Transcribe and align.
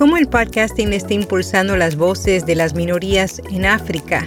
cómo 0.00 0.16
el 0.16 0.28
podcasting 0.28 0.94
está 0.94 1.12
impulsando 1.12 1.76
las 1.76 1.94
voces 1.94 2.46
de 2.46 2.54
las 2.54 2.72
minorías 2.72 3.42
en 3.50 3.66
África. 3.66 4.26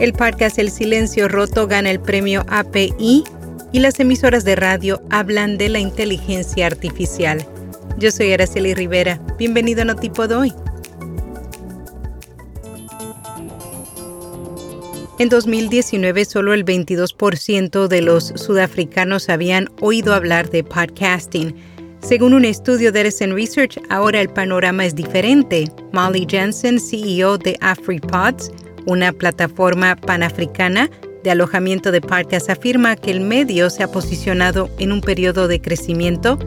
El 0.00 0.12
podcast 0.12 0.58
El 0.58 0.72
Silencio 0.72 1.28
Roto 1.28 1.68
gana 1.68 1.92
el 1.92 2.00
premio 2.00 2.44
API 2.48 3.22
y 3.70 3.78
las 3.78 4.00
emisoras 4.00 4.44
de 4.44 4.56
radio 4.56 5.00
hablan 5.10 5.56
de 5.56 5.68
la 5.68 5.78
inteligencia 5.78 6.66
artificial. 6.66 7.46
Yo 7.96 8.10
soy 8.10 8.32
Araceli 8.32 8.74
Rivera. 8.74 9.20
Bienvenido 9.38 9.82
a 9.82 9.84
Notipo 9.84 10.26
de 10.26 10.34
hoy. 10.34 10.52
En 15.20 15.28
2019, 15.28 16.24
solo 16.24 16.54
el 16.54 16.64
22% 16.64 17.86
de 17.86 18.02
los 18.02 18.32
sudafricanos 18.34 19.28
habían 19.28 19.70
oído 19.80 20.12
hablar 20.12 20.50
de 20.50 20.64
podcasting 20.64 21.54
según 22.04 22.34
un 22.34 22.44
estudio 22.44 22.92
de 22.92 23.00
Edison 23.00 23.34
Research, 23.34 23.80
ahora 23.88 24.20
el 24.20 24.28
panorama 24.28 24.84
es 24.84 24.94
diferente. 24.94 25.72
Molly 25.92 26.26
Jensen, 26.28 26.78
CEO 26.78 27.38
de 27.38 27.56
AfriPods, 27.62 28.52
una 28.84 29.10
plataforma 29.10 29.96
panafricana 29.96 30.90
de 31.22 31.30
alojamiento 31.30 31.90
de 31.92 32.02
podcasts, 32.02 32.50
afirma 32.50 32.96
que 32.96 33.10
el 33.10 33.20
medio 33.20 33.70
se 33.70 33.82
ha 33.82 33.90
posicionado 33.90 34.68
en 34.78 34.92
un 34.92 35.00
periodo 35.00 35.48
de 35.48 35.62
crecimiento. 35.62 36.38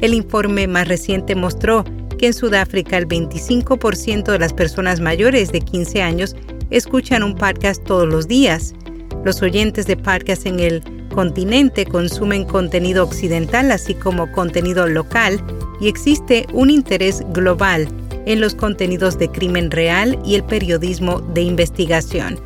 El 0.00 0.14
informe 0.14 0.66
más 0.66 0.88
reciente 0.88 1.34
mostró 1.34 1.84
que 2.18 2.28
en 2.28 2.34
Sudáfrica 2.34 2.96
el 2.96 3.06
25% 3.06 4.32
de 4.32 4.38
las 4.38 4.54
personas 4.54 5.00
mayores 5.00 5.52
de 5.52 5.60
15 5.60 6.00
años 6.00 6.34
escuchan 6.70 7.22
un 7.22 7.34
podcast 7.34 7.84
todos 7.84 8.08
los 8.08 8.28
días. 8.28 8.74
Los 9.26 9.42
oyentes 9.42 9.86
de 9.86 9.98
podcasts 9.98 10.46
en 10.46 10.58
el 10.58 10.82
continente 11.12 11.86
consumen 11.86 12.44
contenido 12.44 13.04
occidental 13.04 13.70
así 13.70 13.94
como 13.94 14.30
contenido 14.32 14.88
local 14.88 15.40
y 15.80 15.88
existe 15.88 16.46
un 16.52 16.70
interés 16.70 17.22
global 17.32 17.88
en 18.26 18.40
los 18.40 18.54
contenidos 18.54 19.18
de 19.18 19.28
crimen 19.28 19.70
real 19.70 20.18
y 20.24 20.34
el 20.34 20.44
periodismo 20.44 21.20
de 21.20 21.42
investigación. 21.42 22.38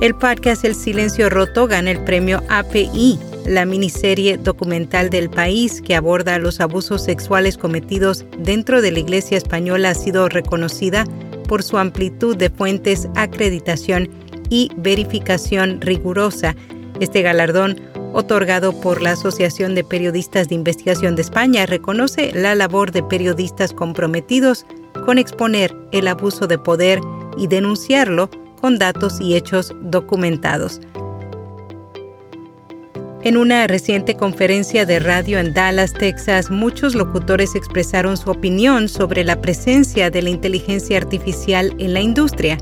El 0.00 0.14
podcast 0.14 0.64
El 0.64 0.74
Silencio 0.74 1.30
Roto 1.30 1.66
gana 1.66 1.90
el 1.90 2.04
premio 2.04 2.42
API, 2.50 3.18
la 3.46 3.64
miniserie 3.64 4.36
documental 4.36 5.08
del 5.08 5.30
país 5.30 5.80
que 5.80 5.94
aborda 5.94 6.38
los 6.38 6.60
abusos 6.60 7.02
sexuales 7.02 7.56
cometidos 7.56 8.26
dentro 8.38 8.82
de 8.82 8.92
la 8.92 8.98
Iglesia 8.98 9.38
española 9.38 9.90
ha 9.90 9.94
sido 9.94 10.28
reconocida 10.28 11.04
por 11.48 11.62
su 11.62 11.78
amplitud 11.78 12.36
de 12.36 12.50
fuentes, 12.50 13.08
acreditación 13.14 14.10
y 14.48 14.70
verificación 14.76 15.80
rigurosa. 15.80 16.54
Este 17.00 17.22
galardón, 17.22 17.80
otorgado 18.12 18.72
por 18.80 19.02
la 19.02 19.12
Asociación 19.12 19.74
de 19.74 19.84
Periodistas 19.84 20.48
de 20.48 20.54
Investigación 20.54 21.16
de 21.16 21.22
España, 21.22 21.66
reconoce 21.66 22.32
la 22.32 22.54
labor 22.54 22.92
de 22.92 23.02
periodistas 23.02 23.72
comprometidos 23.72 24.64
con 25.04 25.18
exponer 25.18 25.76
el 25.92 26.08
abuso 26.08 26.46
de 26.46 26.58
poder 26.58 27.00
y 27.36 27.46
denunciarlo 27.48 28.30
con 28.60 28.78
datos 28.78 29.20
y 29.20 29.36
hechos 29.36 29.74
documentados. 29.82 30.80
En 33.26 33.36
una 33.36 33.66
reciente 33.66 34.14
conferencia 34.14 34.86
de 34.86 35.00
radio 35.00 35.40
en 35.40 35.52
Dallas, 35.52 35.92
Texas, 35.92 36.48
muchos 36.48 36.94
locutores 36.94 37.56
expresaron 37.56 38.16
su 38.16 38.30
opinión 38.30 38.88
sobre 38.88 39.24
la 39.24 39.40
presencia 39.40 40.10
de 40.10 40.22
la 40.22 40.30
inteligencia 40.30 40.96
artificial 40.96 41.74
en 41.78 41.92
la 41.92 42.00
industria. 42.00 42.56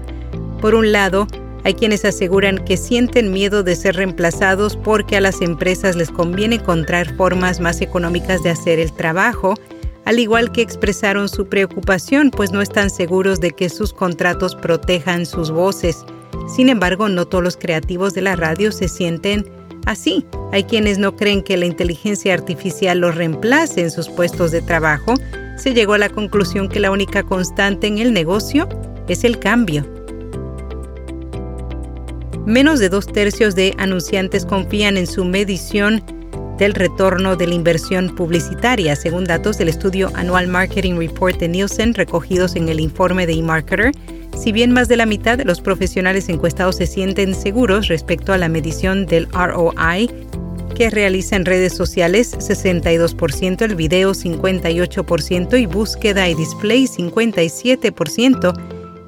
Por 0.62 0.74
un 0.74 0.90
lado, 0.90 1.26
hay 1.64 1.74
quienes 1.74 2.04
aseguran 2.04 2.58
que 2.58 2.76
sienten 2.76 3.32
miedo 3.32 3.62
de 3.62 3.74
ser 3.74 3.96
reemplazados 3.96 4.76
porque 4.76 5.16
a 5.16 5.20
las 5.20 5.40
empresas 5.40 5.96
les 5.96 6.10
conviene 6.10 6.56
encontrar 6.56 7.16
formas 7.16 7.58
más 7.58 7.80
económicas 7.80 8.42
de 8.42 8.50
hacer 8.50 8.78
el 8.78 8.92
trabajo, 8.92 9.54
al 10.04 10.18
igual 10.18 10.52
que 10.52 10.60
expresaron 10.60 11.30
su 11.30 11.46
preocupación 11.46 12.30
pues 12.30 12.52
no 12.52 12.60
están 12.60 12.90
seguros 12.90 13.40
de 13.40 13.52
que 13.52 13.70
sus 13.70 13.94
contratos 13.94 14.54
protejan 14.54 15.24
sus 15.24 15.50
voces. 15.50 16.04
Sin 16.54 16.68
embargo, 16.68 17.08
no 17.08 17.26
todos 17.26 17.42
los 17.42 17.56
creativos 17.56 18.12
de 18.12 18.20
la 18.20 18.36
radio 18.36 18.70
se 18.70 18.88
sienten 18.88 19.48
así. 19.86 20.26
Hay 20.52 20.64
quienes 20.64 20.98
no 20.98 21.16
creen 21.16 21.42
que 21.42 21.56
la 21.56 21.64
inteligencia 21.64 22.34
artificial 22.34 22.98
los 22.98 23.14
reemplace 23.14 23.80
en 23.80 23.90
sus 23.90 24.10
puestos 24.10 24.50
de 24.50 24.60
trabajo. 24.60 25.14
Se 25.56 25.72
llegó 25.72 25.94
a 25.94 25.98
la 25.98 26.10
conclusión 26.10 26.68
que 26.68 26.80
la 26.80 26.90
única 26.90 27.22
constante 27.22 27.86
en 27.86 27.98
el 27.98 28.12
negocio 28.12 28.68
es 29.08 29.24
el 29.24 29.38
cambio. 29.38 29.93
Menos 32.46 32.78
de 32.78 32.90
dos 32.90 33.06
tercios 33.06 33.54
de 33.54 33.74
anunciantes 33.78 34.44
confían 34.44 34.98
en 34.98 35.06
su 35.06 35.24
medición 35.24 36.04
del 36.58 36.74
retorno 36.74 37.36
de 37.36 37.46
la 37.46 37.54
inversión 37.54 38.14
publicitaria, 38.14 38.94
según 38.96 39.24
datos 39.24 39.56
del 39.56 39.70
estudio 39.70 40.10
Annual 40.14 40.48
Marketing 40.48 40.96
Report 40.96 41.38
de 41.38 41.48
Nielsen 41.48 41.94
recogidos 41.94 42.54
en 42.54 42.68
el 42.68 42.80
informe 42.80 43.26
de 43.26 43.32
eMarketer. 43.32 43.92
Si 44.38 44.52
bien 44.52 44.72
más 44.72 44.88
de 44.88 44.98
la 44.98 45.06
mitad 45.06 45.38
de 45.38 45.46
los 45.46 45.62
profesionales 45.62 46.28
encuestados 46.28 46.76
se 46.76 46.86
sienten 46.86 47.34
seguros 47.34 47.88
respecto 47.88 48.34
a 48.34 48.38
la 48.38 48.50
medición 48.50 49.06
del 49.06 49.26
ROI 49.32 50.10
que 50.74 50.90
realiza 50.90 51.36
en 51.36 51.46
redes 51.46 51.72
sociales 51.72 52.36
62%, 52.36 53.62
el 53.62 53.74
video 53.74 54.12
58% 54.12 55.58
y 55.58 55.64
búsqueda 55.64 56.28
y 56.28 56.34
display 56.34 56.84
57%, 56.84 58.54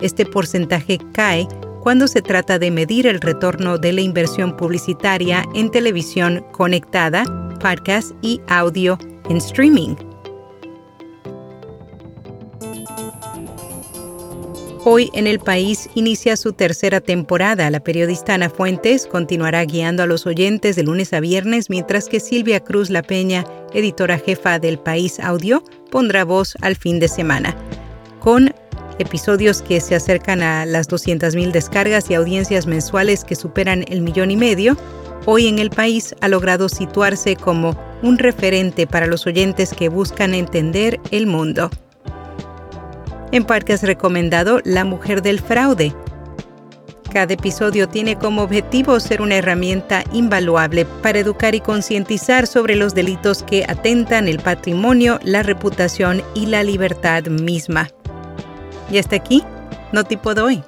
este 0.00 0.24
porcentaje 0.24 0.98
cae 1.12 1.46
cuando 1.86 2.08
se 2.08 2.20
trata 2.20 2.58
de 2.58 2.72
medir 2.72 3.06
el 3.06 3.20
retorno 3.20 3.78
de 3.78 3.92
la 3.92 4.00
inversión 4.00 4.56
publicitaria 4.56 5.44
en 5.54 5.70
televisión 5.70 6.44
conectada, 6.50 7.22
podcast 7.60 8.10
y 8.22 8.40
audio 8.48 8.98
en 9.30 9.36
streaming. 9.36 9.94
Hoy 14.84 15.10
en 15.14 15.28
el 15.28 15.38
país 15.38 15.88
inicia 15.94 16.36
su 16.36 16.54
tercera 16.54 17.00
temporada. 17.00 17.70
La 17.70 17.78
periodista 17.78 18.34
Ana 18.34 18.50
Fuentes 18.50 19.06
continuará 19.06 19.64
guiando 19.64 20.02
a 20.02 20.06
los 20.06 20.26
oyentes 20.26 20.74
de 20.74 20.82
lunes 20.82 21.12
a 21.12 21.20
viernes, 21.20 21.70
mientras 21.70 22.08
que 22.08 22.18
Silvia 22.18 22.58
Cruz 22.58 22.90
La 22.90 23.04
Peña, 23.04 23.44
editora 23.72 24.18
jefa 24.18 24.58
del 24.58 24.80
País 24.80 25.20
Audio, 25.20 25.62
pondrá 25.92 26.24
voz 26.24 26.56
al 26.62 26.74
fin 26.74 26.98
de 26.98 27.06
semana. 27.06 27.56
Episodios 28.98 29.60
que 29.60 29.80
se 29.80 29.94
acercan 29.94 30.42
a 30.42 30.64
las 30.64 30.88
200.000 30.88 31.52
descargas 31.52 32.10
y 32.10 32.14
audiencias 32.14 32.66
mensuales 32.66 33.24
que 33.24 33.36
superan 33.36 33.84
el 33.88 34.00
millón 34.00 34.30
y 34.30 34.36
medio, 34.36 34.76
hoy 35.26 35.48
en 35.48 35.58
el 35.58 35.68
país 35.68 36.14
ha 36.22 36.28
logrado 36.28 36.70
situarse 36.70 37.36
como 37.36 37.78
un 38.02 38.16
referente 38.16 38.86
para 38.86 39.06
los 39.06 39.26
oyentes 39.26 39.74
que 39.74 39.90
buscan 39.90 40.32
entender 40.32 40.98
el 41.10 41.26
mundo. 41.26 41.68
En 43.32 43.44
Parque 43.44 43.74
has 43.74 43.82
recomendado 43.82 44.60
La 44.64 44.84
Mujer 44.86 45.20
del 45.20 45.40
Fraude. 45.40 45.94
Cada 47.12 47.34
episodio 47.34 47.88
tiene 47.88 48.16
como 48.16 48.42
objetivo 48.42 48.98
ser 48.98 49.20
una 49.20 49.36
herramienta 49.36 50.04
invaluable 50.12 50.86
para 51.02 51.18
educar 51.18 51.54
y 51.54 51.60
concientizar 51.60 52.46
sobre 52.46 52.76
los 52.76 52.94
delitos 52.94 53.42
que 53.42 53.64
atentan 53.68 54.26
el 54.26 54.38
patrimonio, 54.38 55.18
la 55.22 55.42
reputación 55.42 56.22
y 56.34 56.46
la 56.46 56.62
libertad 56.62 57.24
misma. 57.24 57.88
Y 58.90 58.98
hasta 58.98 59.16
aquí, 59.16 59.42
no 59.92 60.04
tipo 60.04 60.34
de 60.34 60.42
hoy. 60.42 60.64